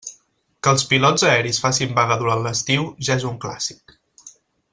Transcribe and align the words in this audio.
Que 0.67 0.71
els 0.75 0.85
pilots 0.93 1.25
aeris 1.31 1.59
facin 1.65 1.93
vaga 1.99 2.17
durant 2.23 2.41
l'estiu, 2.47 2.89
ja 3.09 3.19
és 3.21 3.27
un 3.33 3.37
clàssic. 3.45 3.99